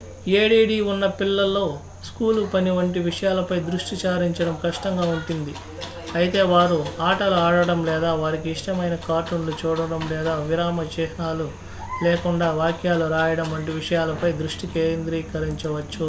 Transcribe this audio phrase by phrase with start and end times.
[0.35, 0.53] add
[0.91, 1.65] ఉన్న పిల్లలు
[2.03, 5.53] school పని వంటి విషయాలపై దృష్టి సారించడం కష్టంగా ఉంటుంది
[6.13, 11.47] అయితే వారు ఆటలు ఆడటం లేదా వారికి ఇష్టమైన కార్టూన్ లు చూడటం లేదా విరామ చిహ్నాలు
[12.01, 15.99] లేకుండా వాక్యాలు రాయడం వంటి విషయాలపై దృష్టి కేంద్రీకరించవచ్చు